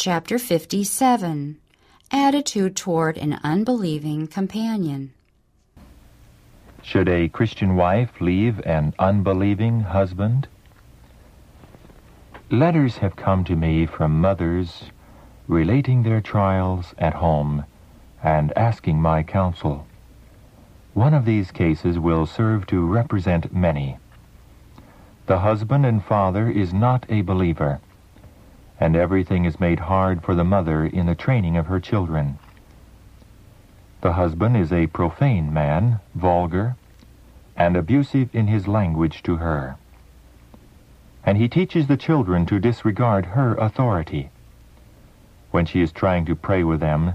Chapter 0.00 0.38
57 0.38 1.58
Attitude 2.12 2.76
toward 2.76 3.18
an 3.18 3.40
unbelieving 3.42 4.28
companion. 4.28 5.12
Should 6.84 7.08
a 7.08 7.28
Christian 7.28 7.74
wife 7.74 8.20
leave 8.20 8.64
an 8.64 8.94
unbelieving 9.00 9.80
husband? 9.80 10.46
Letters 12.48 12.98
have 12.98 13.16
come 13.16 13.42
to 13.42 13.56
me 13.56 13.86
from 13.86 14.20
mothers 14.20 14.84
relating 15.48 16.04
their 16.04 16.20
trials 16.20 16.94
at 16.96 17.14
home 17.14 17.64
and 18.22 18.56
asking 18.56 19.02
my 19.02 19.24
counsel. 19.24 19.84
One 20.94 21.12
of 21.12 21.24
these 21.24 21.50
cases 21.50 21.98
will 21.98 22.24
serve 22.24 22.68
to 22.68 22.86
represent 22.86 23.52
many. 23.52 23.98
The 25.26 25.40
husband 25.40 25.84
and 25.84 26.04
father 26.04 26.48
is 26.48 26.72
not 26.72 27.04
a 27.08 27.22
believer, 27.22 27.80
and 28.80 28.94
everything 28.94 29.44
is 29.44 29.60
made 29.60 29.80
hard 29.80 30.22
for 30.22 30.34
the 30.34 30.44
mother 30.44 30.84
in 30.84 31.06
the 31.06 31.14
training 31.14 31.56
of 31.56 31.66
her 31.66 31.80
children. 31.80 32.38
The 34.00 34.12
husband 34.12 34.56
is 34.56 34.72
a 34.72 34.86
profane 34.86 35.52
man, 35.52 35.98
vulgar, 36.14 36.76
and 37.56 37.76
abusive 37.76 38.32
in 38.32 38.46
his 38.46 38.68
language 38.68 39.22
to 39.24 39.36
her. 39.36 39.76
And 41.24 41.36
he 41.36 41.48
teaches 41.48 41.88
the 41.88 41.96
children 41.96 42.46
to 42.46 42.60
disregard 42.60 43.26
her 43.26 43.54
authority. 43.56 44.30
When 45.50 45.66
she 45.66 45.82
is 45.82 45.90
trying 45.90 46.24
to 46.26 46.36
pray 46.36 46.62
with 46.62 46.78
them, 46.78 47.14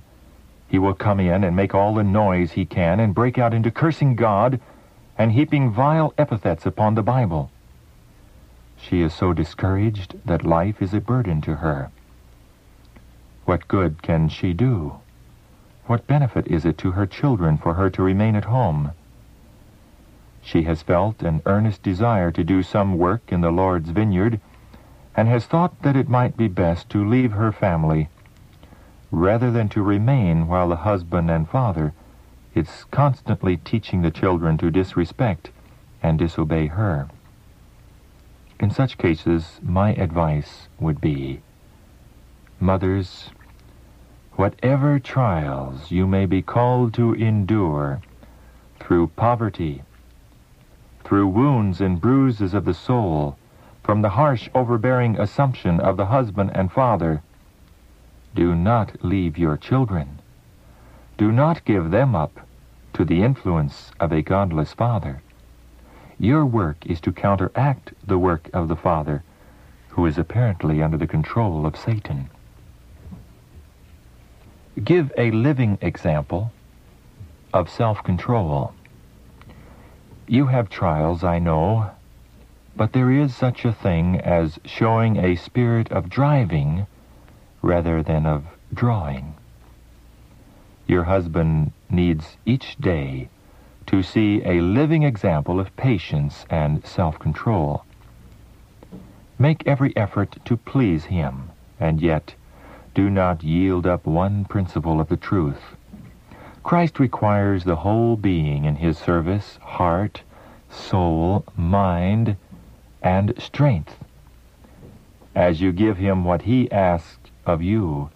he 0.68 0.78
will 0.78 0.94
come 0.94 1.20
in 1.20 1.44
and 1.44 1.56
make 1.56 1.74
all 1.74 1.94
the 1.94 2.04
noise 2.04 2.52
he 2.52 2.66
can 2.66 3.00
and 3.00 3.16
break 3.16 3.38
out 3.38 3.54
into 3.54 3.72
cursing 3.72 4.16
God 4.16 4.60
and 5.18 5.32
heaping 5.32 5.72
vile 5.72 6.14
epithets 6.18 6.66
upon 6.66 6.96
the 6.96 7.04
Bible. 7.04 7.52
She 8.86 9.02
is 9.02 9.14
so 9.14 9.32
discouraged 9.32 10.16
that 10.26 10.46
life 10.46 10.82
is 10.82 10.94
a 10.94 11.00
burden 11.00 11.40
to 11.42 11.56
her. 11.56 11.90
What 13.46 13.70
good 13.70 14.02
can 14.02 14.28
she 14.28 14.52
do? 14.54 14.96
What 15.86 16.06
benefit 16.06 16.48
is 16.48 16.66
it 16.66 16.78
to 16.80 16.92
her 16.92 17.06
children 17.06 17.58
for 17.58 17.76
her 17.76 17.90
to 17.90 18.04
remain 18.04 18.36
at 18.36 18.44
home? 18.44 18.92
She 20.42 20.64
has 20.64 20.84
felt 20.84 21.24
an 21.24 21.42
earnest 21.46 21.82
desire 21.82 22.30
to 22.32 22.44
do 22.44 22.62
some 22.62 22.98
work 22.98 23.22
in 23.32 23.40
the 23.40 23.52
Lord's 23.52 23.90
vineyard, 23.90 24.42
and 25.16 25.30
has 25.30 25.46
thought 25.46 25.82
that 25.84 25.96
it 25.96 26.10
might 26.10 26.36
be 26.36 26.50
best 26.50 26.90
to 26.90 27.08
leave 27.08 27.32
her 27.32 27.54
family 27.54 28.10
rather 29.12 29.50
than 29.50 29.70
to 29.70 29.82
remain 29.82 30.48
while 30.48 30.68
the 30.68 30.84
husband 30.84 31.32
and 31.32 31.48
father 31.48 31.94
is 32.54 32.84
constantly 32.92 33.56
teaching 33.56 34.02
the 34.02 34.12
children 34.12 34.58
to 34.58 34.70
disrespect 34.70 35.52
and 36.02 36.20
disobey 36.20 36.68
her. 36.68 37.08
In 38.60 38.70
such 38.70 38.98
cases, 38.98 39.60
my 39.62 39.94
advice 39.94 40.68
would 40.80 41.02
be, 41.02 41.42
Mothers, 42.60 43.30
whatever 44.34 45.00
trials 45.00 45.92
you 45.92 46.08
may 46.08 46.26
be 46.26 46.42
called 46.42 46.94
to 46.94 47.14
endure 47.14 48.02
through 48.80 49.08
poverty, 49.08 49.84
through 51.04 51.28
wounds 51.28 51.82
and 51.82 52.00
bruises 52.00 52.54
of 52.54 52.66
the 52.66 52.74
soul, 52.74 53.38
from 53.84 54.02
the 54.02 54.10
harsh, 54.10 54.50
overbearing 54.56 55.20
assumption 55.20 55.80
of 55.80 55.98
the 55.98 56.06
husband 56.06 56.52
and 56.54 56.72
father, 56.72 57.22
do 58.34 58.56
not 58.56 59.04
leave 59.04 59.38
your 59.38 59.58
children. 59.58 60.20
Do 61.18 61.32
not 61.32 61.66
give 61.66 61.92
them 61.92 62.16
up 62.16 62.40
to 62.94 63.06
the 63.06 63.22
influence 63.22 63.92
of 64.00 64.12
a 64.12 64.22
godless 64.22 64.74
father. 64.74 65.22
Your 66.24 66.46
work 66.46 66.86
is 66.86 67.02
to 67.02 67.12
counteract 67.12 67.92
the 68.08 68.18
work 68.18 68.50
of 68.54 68.70
the 68.70 68.78
Father, 68.78 69.24
who 69.90 70.06
is 70.06 70.18
apparently 70.18 70.82
under 70.82 70.96
the 70.96 71.06
control 71.06 71.66
of 71.66 71.76
Satan. 71.76 72.30
Give 74.82 75.12
a 75.18 75.32
living 75.32 75.78
example 75.82 76.54
of 77.54 77.70
self-control. 77.70 78.74
You 80.26 80.46
have 80.46 80.70
trials, 80.70 81.26
I 81.26 81.40
know, 81.40 81.92
but 82.74 82.94
there 82.94 83.12
is 83.12 83.36
such 83.36 83.66
a 83.66 83.74
thing 83.74 84.18
as 84.22 84.60
showing 84.64 85.18
a 85.18 85.36
spirit 85.36 85.92
of 85.92 86.10
driving 86.10 86.88
rather 87.62 88.02
than 88.02 88.26
of 88.26 88.46
drawing. 88.74 89.36
Your 90.88 91.04
husband 91.04 91.74
needs 91.90 92.38
each 92.46 92.78
day 92.78 93.28
to 93.88 94.04
see 94.04 94.42
a 94.46 94.62
living 94.62 95.04
example 95.04 95.60
of 95.60 95.76
patience 95.76 96.46
and 96.50 96.86
self-control. 96.86 97.86
Make 99.40 99.68
every 99.68 99.96
effort 99.98 100.38
to 100.46 100.58
please 100.58 101.06
him, 101.06 101.50
and 101.80 102.02
yet 102.02 102.34
do 102.94 103.10
not 103.10 103.44
yield 103.44 103.88
up 103.88 104.06
one 104.06 104.46
principle 104.46 105.02
of 105.02 105.10
the 105.10 105.18
truth. 105.18 105.76
Christ 106.64 107.00
requires 107.00 107.64
the 107.64 107.76
whole 107.78 108.16
being 108.16 108.66
in 108.66 108.76
his 108.76 108.98
service, 108.98 109.58
heart, 109.62 110.22
soul, 110.70 111.44
mind, 111.58 112.38
and 113.02 113.34
strength. 113.38 113.98
As 115.36 115.60
you 115.60 115.72
give 115.72 115.98
him 115.98 116.24
what 116.24 116.44
he 116.44 116.72
asks 116.72 117.32
of 117.46 117.62
you, 117.62 118.10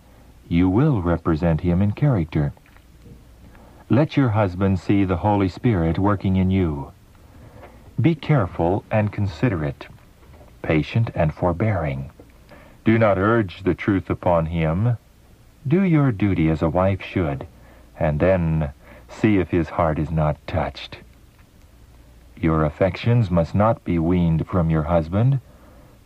you 0.47 0.69
will 0.69 1.01
represent 1.01 1.61
him 1.61 1.81
in 1.81 1.91
character. 1.91 2.53
Let 3.89 4.17
your 4.17 4.29
husband 4.29 4.79
see 4.79 5.05
the 5.05 5.15
Holy 5.15 5.47
Spirit 5.47 5.97
working 5.97 6.35
in 6.35 6.51
you. 6.51 6.91
Be 7.99 8.15
careful 8.15 8.83
and 8.91 9.13
considerate, 9.13 9.87
patient 10.61 11.09
and 11.15 11.33
forbearing. 11.33 12.11
Do 12.83 12.99
not 12.99 13.17
urge 13.17 13.63
the 13.63 13.73
truth 13.73 14.09
upon 14.09 14.47
him. 14.47 14.97
Do 15.65 15.83
your 15.83 16.11
duty 16.11 16.49
as 16.49 16.61
a 16.61 16.67
wife 16.67 17.01
should, 17.01 17.47
and 17.97 18.19
then 18.19 18.71
see 19.07 19.37
if 19.37 19.51
his 19.51 19.69
heart 19.69 19.99
is 19.99 20.11
not 20.11 20.35
touched. 20.45 20.97
Your 22.35 22.65
affections 22.65 23.31
must 23.31 23.55
not 23.55 23.85
be 23.85 23.97
weaned 23.97 24.47
from 24.47 24.69
your 24.69 24.83
husband. 24.83 25.39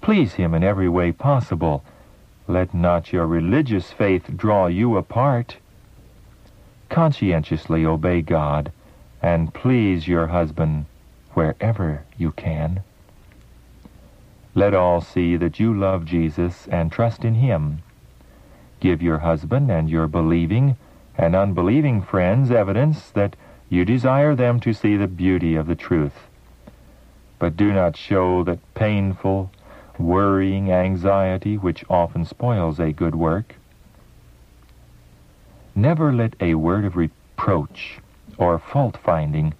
Please 0.02 0.34
him 0.36 0.54
in 0.54 0.64
every 0.64 0.88
way 0.88 1.12
possible. 1.12 1.84
Let 2.48 2.76
not 2.76 3.12
your 3.12 3.26
religious 3.26 3.92
faith 3.92 4.38
draw 4.38 4.68
you 4.68 4.98
apart 4.98 5.56
conscientiously 6.92 7.86
obey 7.86 8.22
God 8.22 8.72
and 9.22 9.54
please 9.54 10.08
your 10.08 10.28
husband 10.28 10.86
wherever 11.34 12.04
you 12.18 12.32
can. 12.34 12.84
Let 14.54 14.74
all 14.74 15.00
see 15.00 15.38
that 15.38 15.60
you 15.60 15.74
love 15.74 16.04
Jesus 16.06 16.68
and 16.68 16.92
trust 16.92 17.24
in 17.24 17.36
him. 17.36 17.82
Give 18.82 19.02
your 19.02 19.20
husband 19.20 19.72
and 19.72 19.90
your 19.90 20.08
believing 20.08 20.76
and 21.18 21.36
unbelieving 21.36 22.02
friends 22.02 22.52
evidence 22.52 23.10
that 23.12 23.38
you 23.70 23.86
desire 23.86 24.36
them 24.36 24.60
to 24.60 24.74
see 24.74 24.98
the 24.98 25.08
beauty 25.08 25.56
of 25.56 25.68
the 25.68 25.76
truth. 25.76 26.28
But 27.40 27.56
do 27.56 27.72
not 27.72 27.96
show 27.96 28.44
that 28.44 28.60
painful, 28.74 29.50
worrying 29.98 30.72
anxiety 30.72 31.58
which 31.58 31.86
often 31.90 32.26
spoils 32.26 32.80
a 32.80 32.92
good 32.92 33.16
work. 33.16 33.56
Never 35.76 36.12
let 36.12 36.36
a 36.42 36.56
word 36.56 36.84
of 36.84 36.98
reproach 36.98 38.00
or 38.38 38.60
fault-finding 38.60 39.54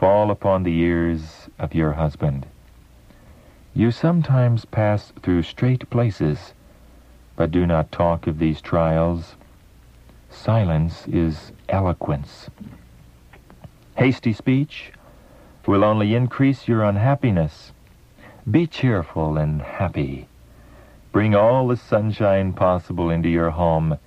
fall 0.00 0.30
upon 0.30 0.64
the 0.64 0.76
ears 0.76 1.48
of 1.58 1.72
your 1.74 1.92
husband. 1.92 2.46
You 3.74 3.90
sometimes 3.90 4.64
pass 4.64 5.12
through 5.22 5.42
strait 5.42 5.88
places, 5.88 6.52
but 7.36 7.52
do 7.52 7.64
not 7.64 7.92
talk 7.92 8.26
of 8.26 8.38
these 8.38 8.60
trials. 8.60 9.36
Silence 10.30 11.06
is 11.06 11.52
eloquence. 11.68 12.50
Hasty 13.96 14.32
speech 14.32 14.92
will 15.66 15.84
only 15.84 16.14
increase 16.14 16.66
your 16.66 16.82
unhappiness. 16.82 17.72
Be 18.50 18.66
cheerful 18.66 19.38
and 19.38 19.62
happy. 19.62 20.26
Bring 21.12 21.36
all 21.36 21.68
the 21.68 21.76
sunshine 21.76 22.52
possible 22.52 23.10
into 23.10 23.28
your 23.28 23.50
home 23.50 23.98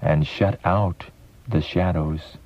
and 0.00 0.26
shut 0.26 0.58
out 0.64 1.06
the 1.48 1.60
shadows. 1.60 2.36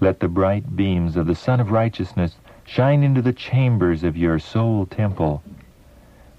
Let 0.00 0.20
the 0.20 0.28
bright 0.28 0.76
beams 0.76 1.16
of 1.16 1.26
the 1.26 1.34
Sun 1.34 1.60
of 1.60 1.70
Righteousness 1.70 2.36
shine 2.64 3.02
into 3.02 3.22
the 3.22 3.32
chambers 3.32 4.04
of 4.04 4.16
your 4.16 4.38
soul 4.38 4.86
temple. 4.86 5.42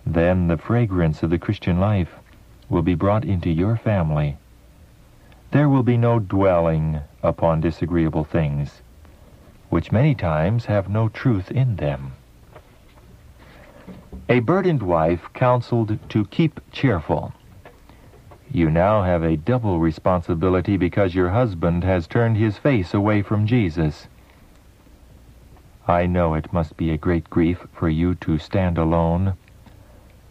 Then 0.06 0.48
the 0.48 0.57
fragrance 0.57 1.24
of 1.24 1.30
the 1.30 1.39
Christian 1.39 1.80
life 1.80 2.16
will 2.69 2.81
be 2.81 2.95
brought 2.95 3.25
into 3.25 3.50
your 3.50 3.75
family. 3.75 4.38
There 5.51 5.68
will 5.68 5.83
be 5.83 5.98
no 5.98 6.19
dwelling 6.19 7.01
upon 7.24 7.62
disagreeable 7.62 8.24
things, 8.24 8.81
which 9.69 9.92
many 9.92 10.16
times 10.16 10.66
have 10.66 10.89
no 10.89 11.10
truth 11.10 11.51
in 11.51 11.77
them. 11.77 12.13
A 14.30 14.39
burdened 14.39 14.83
wife 14.83 15.27
counseled 15.33 15.98
to 16.10 16.25
keep 16.25 16.62
cheerful. 16.71 17.33
You 18.51 18.71
now 18.71 19.03
have 19.03 19.23
a 19.23 19.37
double 19.37 19.79
responsibility 19.79 20.75
because 20.75 21.13
your 21.13 21.29
husband 21.29 21.83
has 21.83 22.07
turned 22.07 22.37
his 22.37 22.57
face 22.57 22.93
away 22.93 23.21
from 23.21 23.45
Jesus. 23.45 24.07
I 25.87 26.07
know 26.07 26.33
it 26.33 26.51
must 26.51 26.75
be 26.75 26.91
a 26.91 26.97
great 26.97 27.29
grief 27.29 27.67
for 27.73 27.89
you 27.89 28.15
to 28.15 28.37
stand 28.39 28.77
alone 28.77 29.35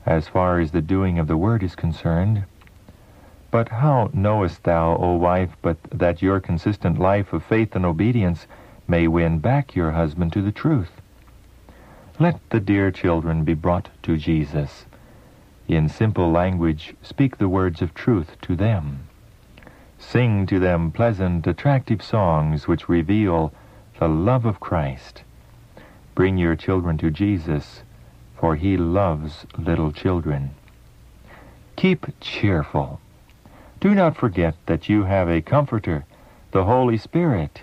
as 0.04 0.26
far 0.26 0.58
as 0.58 0.70
the 0.70 0.80
doing 0.80 1.18
of 1.18 1.26
the 1.26 1.36
Word 1.36 1.62
is 1.62 1.76
concerned, 1.76 2.44
But 3.50 3.68
how 3.68 4.10
knowest 4.12 4.64
thou, 4.64 4.96
O 4.96 5.14
wife, 5.14 5.50
but 5.62 5.76
that 5.92 6.22
your 6.22 6.40
consistent 6.40 6.98
life 6.98 7.32
of 7.32 7.44
faith 7.44 7.76
and 7.76 7.84
obedience 7.84 8.46
may 8.86 9.06
win 9.06 9.38
back 9.38 9.76
your 9.76 9.92
husband 9.92 10.32
to 10.32 10.42
the 10.42 10.52
truth? 10.52 11.00
Let 12.18 12.40
the 12.50 12.60
dear 12.60 12.90
children 12.90 13.44
be 13.44 13.54
brought 13.54 13.90
to 14.04 14.16
Jesus. 14.16 14.86
In 15.68 15.90
simple 15.90 16.30
language, 16.30 16.94
speak 17.02 17.36
the 17.36 17.48
words 17.48 17.82
of 17.82 17.92
truth 17.92 18.40
to 18.40 18.56
them. 18.56 19.00
Sing 19.98 20.46
to 20.46 20.58
them 20.58 20.90
pleasant, 20.90 21.46
attractive 21.46 22.02
songs 22.02 22.66
which 22.66 22.88
reveal 22.88 23.52
the 23.98 24.08
love 24.08 24.46
of 24.46 24.60
Christ. 24.60 25.22
Bring 26.14 26.38
your 26.38 26.56
children 26.56 26.96
to 26.98 27.10
Jesus, 27.10 27.82
for 28.34 28.56
he 28.56 28.78
loves 28.78 29.44
little 29.58 29.92
children. 29.92 30.52
Keep 31.76 32.18
cheerful. 32.18 32.98
Do 33.78 33.94
not 33.94 34.16
forget 34.16 34.54
that 34.66 34.88
you 34.88 35.04
have 35.04 35.28
a 35.28 35.42
Comforter, 35.42 36.06
the 36.50 36.64
Holy 36.64 36.96
Spirit, 36.96 37.60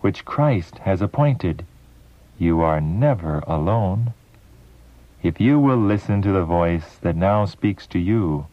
which 0.00 0.24
Christ 0.24 0.78
has 0.78 1.02
appointed. 1.02 1.66
You 2.38 2.62
are 2.62 2.80
never 2.80 3.40
alone. 3.46 4.14
If 5.22 5.40
you 5.40 5.58
will 5.58 5.76
listen 5.76 6.20
to 6.22 6.32
the 6.32 6.44
voice 6.44 6.98
that 7.02 7.16
now 7.16 7.44
speaks 7.44 7.86
to 7.88 7.98
you, 7.98 8.46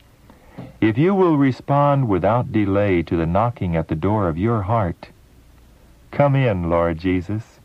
if 0.80 0.98
you 0.98 1.16
will 1.16 1.38
respond 1.38 2.08
without 2.08 2.52
delay 2.52 3.02
to 3.04 3.16
the 3.16 3.26
knocking 3.26 3.76
at 3.76 3.88
the 3.88 3.96
door 3.96 4.28
of 4.28 4.38
your 4.38 4.64
heart, 4.64 5.10
Come 6.12 6.36
in, 6.36 6.70
Lord 6.70 6.98
Jesus, 6.98 7.60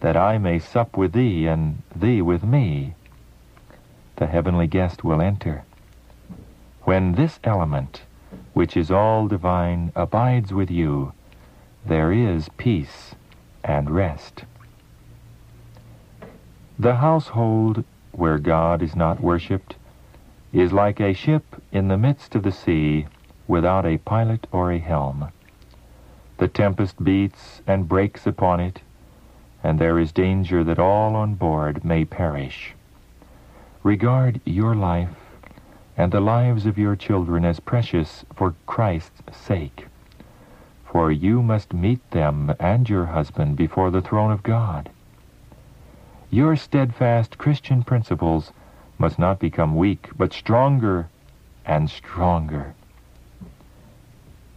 that 0.00 0.16
I 0.16 0.38
may 0.38 0.58
sup 0.58 0.96
with 0.96 1.12
thee 1.12 1.46
and 1.46 1.82
thee 1.94 2.20
with 2.20 2.44
me. 2.44 2.94
The 4.16 4.26
heavenly 4.26 4.66
guest 4.66 5.04
will 5.04 5.22
enter. 5.22 5.64
When 6.82 7.12
this 7.12 7.38
element, 7.44 8.02
which 8.54 8.76
is 8.76 8.90
all 8.90 9.28
divine, 9.28 9.92
abides 9.94 10.52
with 10.52 10.70
you, 10.70 11.12
there 11.84 12.12
is 12.12 12.48
peace 12.56 13.14
and 13.62 13.90
rest. 13.90 14.44
The 16.78 16.96
household 16.96 17.84
where 18.16 18.38
God 18.38 18.82
is 18.82 18.96
not 18.96 19.20
worshipped 19.20 19.76
is 20.52 20.72
like 20.72 21.00
a 21.00 21.12
ship 21.12 21.62
in 21.70 21.88
the 21.88 21.98
midst 21.98 22.34
of 22.34 22.42
the 22.42 22.52
sea 22.52 23.06
without 23.46 23.84
a 23.84 23.98
pilot 23.98 24.46
or 24.50 24.72
a 24.72 24.78
helm. 24.78 25.28
The 26.38 26.48
tempest 26.48 27.02
beats 27.02 27.62
and 27.66 27.88
breaks 27.88 28.26
upon 28.26 28.60
it, 28.60 28.80
and 29.62 29.78
there 29.78 29.98
is 29.98 30.12
danger 30.12 30.64
that 30.64 30.78
all 30.78 31.14
on 31.14 31.34
board 31.34 31.84
may 31.84 32.04
perish. 32.04 32.74
Regard 33.82 34.40
your 34.44 34.74
life 34.74 35.16
and 35.96 36.12
the 36.12 36.20
lives 36.20 36.66
of 36.66 36.78
your 36.78 36.96
children 36.96 37.44
as 37.44 37.60
precious 37.60 38.24
for 38.34 38.54
Christ's 38.66 39.22
sake, 39.36 39.86
for 40.84 41.10
you 41.10 41.42
must 41.42 41.72
meet 41.72 42.10
them 42.10 42.54
and 42.58 42.88
your 42.88 43.06
husband 43.06 43.56
before 43.56 43.90
the 43.90 44.02
throne 44.02 44.30
of 44.30 44.42
God. 44.42 44.90
Your 46.30 46.56
steadfast 46.56 47.38
Christian 47.38 47.84
principles 47.84 48.52
must 48.98 49.16
not 49.16 49.38
become 49.38 49.76
weak, 49.76 50.10
but 50.18 50.32
stronger 50.32 51.08
and 51.64 51.88
stronger. 51.88 52.74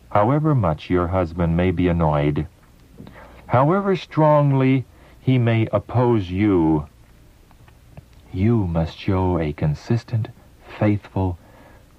However 0.10 0.56
much 0.56 0.90
your 0.90 1.10
husband 1.10 1.56
may 1.56 1.70
be 1.70 1.88
annoyed, 1.88 2.48
however 3.46 3.96
strongly 3.96 4.86
he 5.20 5.38
may 5.38 5.68
oppose 5.72 6.32
you, 6.32 6.88
you 8.34 8.66
must 8.66 8.98
show 8.98 9.38
a 9.38 9.54
consistent, 9.54 10.30
faithful, 10.80 11.38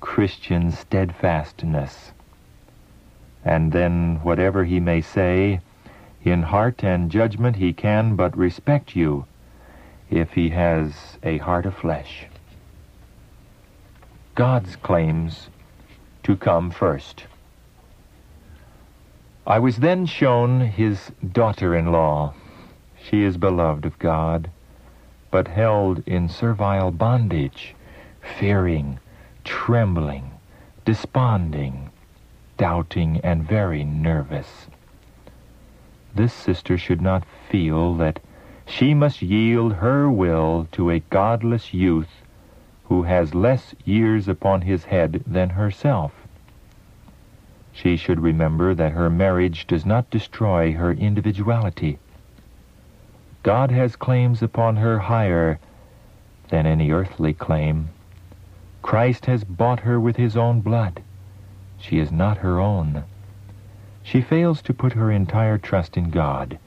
Christian 0.01 0.73
steadfastness. 0.73 2.11
And 3.45 3.71
then, 3.71 4.19
whatever 4.25 4.65
he 4.65 4.81
may 4.81 5.01
say, 5.01 5.61
in 6.25 6.43
heart 6.43 6.83
and 6.83 7.09
judgment 7.09 7.57
he 7.57 7.73
can 7.73 8.17
but 8.17 8.37
respect 8.37 8.97
you 8.97 9.27
if 10.11 10.33
he 10.33 10.51
has 10.51 11.19
a 11.23 11.39
heart 11.39 11.67
of 11.67 11.77
flesh. 11.77 12.27
God's 14.35 14.77
claims 14.77 15.49
to 16.25 16.37
come 16.37 16.71
first. 16.71 17.25
I 19.47 19.59
was 19.59 19.79
then 19.79 20.07
shown 20.07 20.61
his 20.61 21.13
daughter-in-law. 21.33 22.35
She 23.03 23.23
is 23.23 23.37
beloved 23.37 23.85
of 23.85 23.99
God, 23.99 24.51
but 25.31 25.49
held 25.49 26.03
in 26.07 26.29
servile 26.29 26.91
bondage, 26.91 27.75
fearing, 28.39 28.99
trembling, 29.45 30.31
desponding, 30.85 31.91
doubting, 32.59 33.21
and 33.23 33.47
very 33.49 33.85
nervous. 33.85 34.67
This 36.15 36.33
sister 36.33 36.77
should 36.77 37.01
not 37.01 37.25
feel 37.49 37.95
that 37.95 38.21
she 38.71 38.95
must 38.95 39.21
yield 39.21 39.75
her 39.75 40.09
will 40.09 40.69
to 40.71 40.91
a 40.91 41.01
godless 41.11 41.75
youth 41.75 42.23
who 42.85 43.03
has 43.03 43.35
less 43.35 43.75
years 43.85 44.29
upon 44.29 44.61
his 44.61 44.85
head 44.85 45.23
than 45.27 45.51
herself. 45.51 46.13
She 47.73 47.97
should 47.97 48.21
remember 48.21 48.73
that 48.75 48.93
her 48.93 49.11
marriage 49.11 49.67
does 49.67 49.85
not 49.85 50.09
destroy 50.09 50.73
her 50.73 50.93
individuality. 50.93 51.99
God 53.43 53.73
has 53.73 53.97
claims 53.97 54.41
upon 54.41 54.77
her 54.77 55.01
higher 55.01 55.59
than 56.49 56.65
any 56.65 56.93
earthly 56.93 57.35
claim. 57.35 57.89
Christ 58.83 59.27
has 59.27 59.43
bought 59.43 59.81
her 59.81 59.99
with 59.99 60.17
his 60.17 60.37
own 60.37 60.61
blood. 60.61 61.03
She 61.77 61.99
is 61.99 62.13
not 62.13 62.39
her 62.39 62.61
own. 62.61 63.03
She 64.05 64.21
fails 64.21 64.63
to 64.63 64.75
put 64.75 64.93
her 64.93 65.11
entire 65.11 65.59
trust 65.59 65.97
in 65.97 66.11
God 66.11 66.59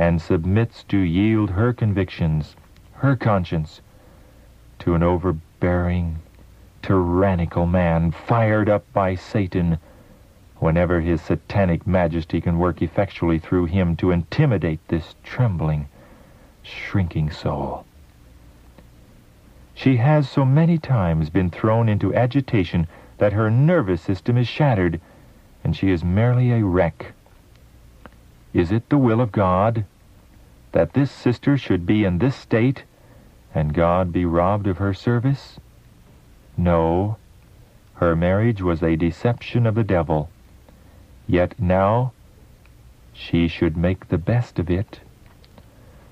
and 0.00 0.22
submits 0.22 0.82
to 0.84 0.96
yield 0.96 1.50
her 1.50 1.74
convictions, 1.74 2.56
her 2.94 3.14
conscience, 3.14 3.82
to 4.78 4.94
an 4.94 5.02
overbearing, 5.02 6.18
tyrannical 6.80 7.66
man 7.66 8.10
fired 8.10 8.66
up 8.66 8.82
by 8.94 9.14
Satan 9.14 9.76
whenever 10.56 11.02
his 11.02 11.20
satanic 11.20 11.86
majesty 11.86 12.40
can 12.40 12.58
work 12.58 12.80
effectually 12.80 13.38
through 13.38 13.66
him 13.66 13.94
to 13.94 14.10
intimidate 14.10 14.80
this 14.88 15.16
trembling, 15.22 15.86
shrinking 16.62 17.30
soul. 17.30 17.84
She 19.74 19.98
has 19.98 20.30
so 20.30 20.46
many 20.46 20.78
times 20.78 21.28
been 21.28 21.50
thrown 21.50 21.90
into 21.90 22.14
agitation 22.14 22.86
that 23.18 23.34
her 23.34 23.50
nervous 23.50 24.00
system 24.00 24.38
is 24.38 24.48
shattered, 24.48 24.98
and 25.62 25.76
she 25.76 25.90
is 25.90 26.02
merely 26.02 26.52
a 26.52 26.64
wreck. 26.64 27.12
Is 28.52 28.72
it 28.72 28.88
the 28.88 28.98
will 28.98 29.20
of 29.20 29.30
God 29.30 29.84
that 30.72 30.92
this 30.92 31.10
sister 31.10 31.56
should 31.56 31.84
be 31.86 32.04
in 32.04 32.18
this 32.18 32.36
state, 32.36 32.84
and 33.54 33.74
God 33.74 34.12
be 34.12 34.24
robbed 34.24 34.66
of 34.66 34.78
her 34.78 34.94
service? 34.94 35.58
No. 36.56 37.16
Her 37.94 38.14
marriage 38.14 38.62
was 38.62 38.82
a 38.82 38.96
deception 38.96 39.66
of 39.66 39.74
the 39.74 39.84
devil. 39.84 40.30
Yet 41.26 41.58
now 41.60 42.12
she 43.12 43.48
should 43.48 43.76
make 43.76 44.08
the 44.08 44.18
best 44.18 44.58
of 44.58 44.70
it, 44.70 45.00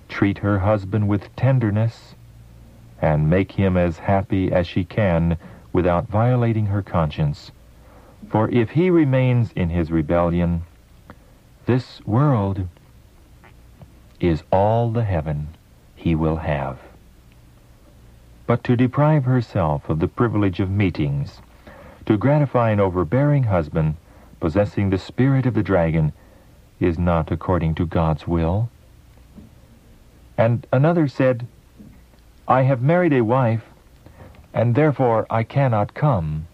treat 0.09 0.39
her 0.39 0.59
husband 0.61 1.09
with 1.09 1.35
tenderness, 1.37 2.15
and 3.01 3.31
make 3.31 3.53
him 3.53 3.77
as 3.77 3.99
happy 3.99 4.53
as 4.53 4.67
she 4.67 4.85
can 4.85 5.39
without 5.73 6.09
violating 6.09 6.67
her 6.67 6.83
conscience. 6.83 7.53
For 8.29 8.51
if 8.51 8.71
he 8.71 8.91
remains 8.91 9.53
in 9.53 9.71
his 9.71 9.91
rebellion, 9.91 10.63
this 11.67 12.05
world 12.05 12.67
is 14.21 14.43
all 14.51 14.91
the 14.91 15.05
heaven 15.05 15.49
he 15.95 16.15
will 16.15 16.37
have. 16.37 16.79
But 18.47 18.65
to 18.65 18.77
deprive 18.77 19.25
herself 19.25 19.89
of 19.89 20.01
the 20.01 20.09
privilege 20.09 20.61
of 20.61 20.71
meetings, 20.71 21.41
to 22.07 22.17
gratify 22.17 22.71
an 22.71 22.81
overbearing 22.81 23.45
husband, 23.45 23.97
possessing 24.41 24.91
the 24.91 24.99
spirit 24.99 25.47
of 25.47 25.55
the 25.55 25.63
dragon, 25.63 26.13
is 26.81 26.99
not 26.99 27.31
according 27.31 27.75
to 27.75 27.87
God's 27.87 28.27
will. 28.27 28.71
And 30.37 30.67
another 30.73 31.09
said, 31.09 31.47
I 32.47 32.63
have 32.63 32.81
married 32.81 33.13
a 33.13 33.21
wife, 33.21 33.65
and 34.55 34.75
therefore 34.75 35.27
I 35.29 35.43
cannot 35.43 35.95
come. 35.95 36.47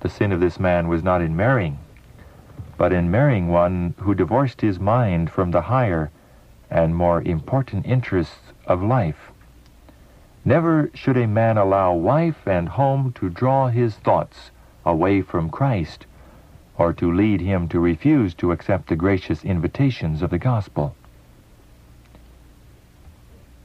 The 0.00 0.08
sin 0.08 0.32
of 0.32 0.40
this 0.40 0.58
man 0.58 0.88
was 0.88 1.02
not 1.02 1.22
in 1.22 1.36
marrying, 1.36 1.78
but 2.76 2.92
in 2.92 3.10
marrying 3.10 3.48
one 3.48 3.94
who 3.98 4.14
divorced 4.14 4.60
his 4.60 4.80
mind 4.80 5.30
from 5.30 5.50
the 5.50 5.62
higher 5.62 6.10
and 6.70 6.94
more 6.94 7.22
important 7.22 7.86
interests 7.86 8.52
of 8.66 8.82
life. 8.82 9.30
Never 10.44 10.90
should 10.94 11.16
a 11.16 11.26
man 11.26 11.58
allow 11.58 11.92
wife 11.92 12.46
and 12.46 12.68
home 12.68 13.12
to 13.14 13.28
draw 13.28 13.68
his 13.68 13.96
thoughts 13.96 14.50
away 14.84 15.22
from 15.22 15.50
Christ 15.50 16.06
or 16.78 16.92
to 16.92 17.12
lead 17.12 17.40
him 17.40 17.68
to 17.68 17.80
refuse 17.80 18.34
to 18.34 18.52
accept 18.52 18.88
the 18.88 18.96
gracious 18.96 19.44
invitations 19.44 20.22
of 20.22 20.30
the 20.30 20.38
gospel. 20.38 20.94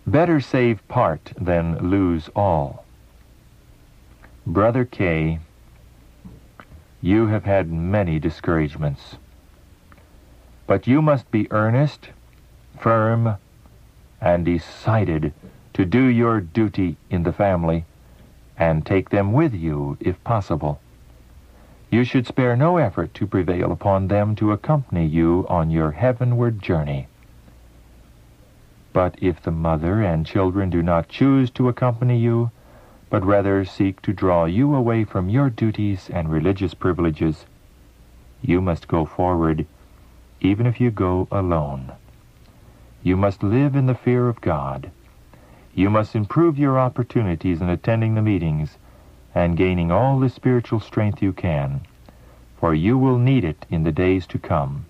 Better 0.07 0.39
save 0.39 0.85
part 0.87 1.33
than 1.39 1.89
lose 1.89 2.29
all. 2.35 2.85
Brother 4.47 4.85
K. 4.85 5.39
You 7.01 7.27
have 7.27 7.43
had 7.43 7.71
many 7.71 8.17
discouragements. 8.17 9.17
But 10.65 10.87
you 10.87 11.01
must 11.01 11.29
be 11.29 11.51
earnest, 11.51 12.09
firm, 12.81 13.37
and 14.19 14.43
decided 14.43 15.33
to 15.73 15.85
do 15.85 16.03
your 16.03 16.41
duty 16.41 16.97
in 17.09 17.23
the 17.23 17.31
family 17.31 17.85
and 18.57 18.85
take 18.85 19.09
them 19.09 19.31
with 19.31 19.53
you 19.53 19.97
if 19.99 20.21
possible. 20.23 20.79
You 21.89 22.03
should 22.03 22.27
spare 22.27 22.55
no 22.55 22.77
effort 22.77 23.13
to 23.15 23.27
prevail 23.27 23.71
upon 23.71 24.07
them 24.07 24.35
to 24.35 24.51
accompany 24.51 25.05
you 25.05 25.45
on 25.49 25.71
your 25.71 25.91
heavenward 25.91 26.61
journey. 26.61 27.07
But 28.93 29.15
if 29.21 29.41
the 29.41 29.51
mother 29.51 30.01
and 30.01 30.25
children 30.25 30.69
do 30.69 30.81
not 30.81 31.07
choose 31.07 31.49
to 31.51 31.69
accompany 31.69 32.17
you, 32.17 32.51
but 33.09 33.25
rather 33.25 33.65
seek 33.65 34.01
to 34.03 34.13
draw 34.13 34.45
you 34.45 34.75
away 34.75 35.03
from 35.03 35.29
your 35.29 35.49
duties 35.49 36.09
and 36.09 36.31
religious 36.31 36.73
privileges, 36.73 37.45
you 38.41 38.61
must 38.61 38.87
go 38.87 39.05
forward, 39.05 39.65
even 40.39 40.65
if 40.65 40.79
you 40.79 40.91
go 40.91 41.27
alone. 41.31 41.91
You 43.03 43.17
must 43.17 43.41
live 43.41 43.75
in 43.75 43.87
the 43.87 43.95
fear 43.95 44.29
of 44.29 44.41
God. 44.41 44.91
You 45.73 45.89
must 45.89 46.15
improve 46.15 46.59
your 46.59 46.79
opportunities 46.79 47.61
in 47.61 47.69
attending 47.69 48.13
the 48.13 48.21
meetings 48.21 48.77
and 49.33 49.57
gaining 49.57 49.91
all 49.91 50.19
the 50.19 50.29
spiritual 50.29 50.79
strength 50.79 51.21
you 51.21 51.33
can, 51.33 51.81
for 52.59 52.73
you 52.73 52.97
will 52.97 53.17
need 53.17 53.43
it 53.43 53.65
in 53.69 53.83
the 53.83 53.91
days 53.91 54.27
to 54.27 54.37
come. 54.37 54.85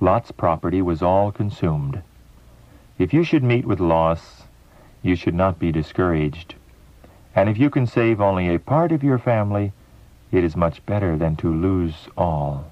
Lot's 0.00 0.32
property 0.32 0.82
was 0.82 1.00
all 1.00 1.32
consumed. 1.32 2.02
If 2.98 3.14
you 3.14 3.24
should 3.24 3.42
meet 3.42 3.64
with 3.64 3.80
loss, 3.80 4.42
you 5.02 5.16
should 5.16 5.34
not 5.34 5.58
be 5.58 5.72
discouraged. 5.72 6.56
And 7.34 7.48
if 7.48 7.58
you 7.58 7.70
can 7.70 7.86
save 7.86 8.20
only 8.20 8.54
a 8.54 8.58
part 8.58 8.92
of 8.92 9.02
your 9.02 9.18
family, 9.18 9.72
it 10.30 10.44
is 10.44 10.56
much 10.56 10.84
better 10.84 11.16
than 11.16 11.36
to 11.36 11.52
lose 11.52 12.08
all. 12.16 12.70